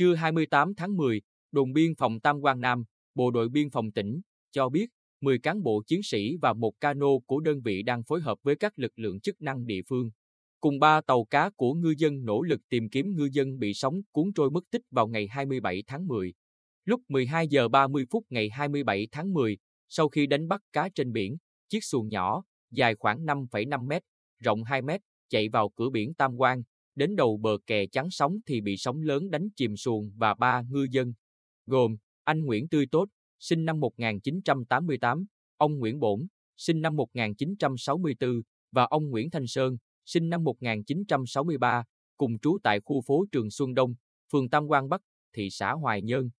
[0.00, 2.84] Trưa 28 tháng 10, đồn biên phòng Tam Quan Nam,
[3.14, 4.20] Bộ đội biên phòng tỉnh,
[4.50, 4.86] cho biết
[5.20, 8.56] 10 cán bộ chiến sĩ và một cano của đơn vị đang phối hợp với
[8.56, 10.10] các lực lượng chức năng địa phương.
[10.60, 14.00] Cùng ba tàu cá của ngư dân nỗ lực tìm kiếm ngư dân bị sóng
[14.12, 16.32] cuốn trôi mất tích vào ngày 27 tháng 10.
[16.84, 21.12] Lúc 12 giờ 30 phút ngày 27 tháng 10, sau khi đánh bắt cá trên
[21.12, 21.36] biển,
[21.68, 24.02] chiếc xuồng nhỏ, dài khoảng 5,5 mét,
[24.38, 26.62] rộng 2 mét, chạy vào cửa biển Tam Quan,
[26.94, 30.62] đến đầu bờ kè chắn sóng thì bị sóng lớn đánh chìm xuồng và ba
[30.70, 31.12] ngư dân,
[31.66, 35.24] gồm anh Nguyễn Tươi Tốt, sinh năm 1988,
[35.56, 36.26] ông Nguyễn Bổn,
[36.56, 39.76] sinh năm 1964 và ông Nguyễn Thanh Sơn,
[40.06, 41.84] sinh năm 1963,
[42.16, 43.94] cùng trú tại khu phố Trường Xuân Đông,
[44.32, 45.00] phường Tam Quan Bắc,
[45.36, 46.30] thị xã Hoài Nhơn.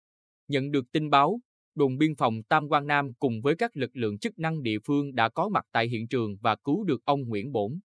[0.48, 1.40] Nhận được tin báo,
[1.74, 5.14] đồn biên phòng Tam Quan Nam cùng với các lực lượng chức năng địa phương
[5.14, 7.80] đã có mặt tại hiện trường và cứu được ông Nguyễn Bổn.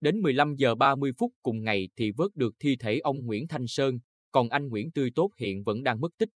[0.00, 3.66] Đến 15 giờ 30 phút cùng ngày thì vớt được thi thể ông Nguyễn Thanh
[3.66, 3.98] Sơn,
[4.32, 6.28] còn anh Nguyễn Tươi Tốt hiện vẫn đang mất tích.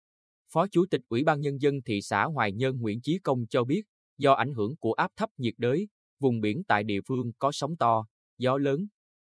[0.52, 3.64] Phó Chủ tịch Ủy ban Nhân dân thị xã Hoài Nhơn Nguyễn Chí Công cho
[3.64, 3.82] biết,
[4.18, 5.88] do ảnh hưởng của áp thấp nhiệt đới,
[6.20, 8.06] vùng biển tại địa phương có sóng to,
[8.38, 8.86] gió lớn.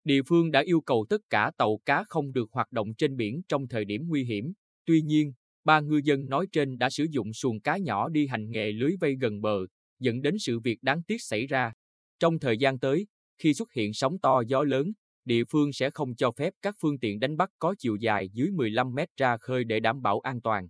[0.05, 3.43] Địa phương đã yêu cầu tất cả tàu cá không được hoạt động trên biển
[3.49, 4.53] trong thời điểm nguy hiểm.
[4.85, 5.33] Tuy nhiên,
[5.65, 8.93] ba ngư dân nói trên đã sử dụng xuồng cá nhỏ đi hành nghề lưới
[9.01, 9.59] vây gần bờ,
[9.99, 11.73] dẫn đến sự việc đáng tiếc xảy ra.
[12.19, 13.07] Trong thời gian tới,
[13.39, 14.93] khi xuất hiện sóng to gió lớn,
[15.25, 18.51] địa phương sẽ không cho phép các phương tiện đánh bắt có chiều dài dưới
[18.51, 20.69] 15 mét ra khơi để đảm bảo an toàn.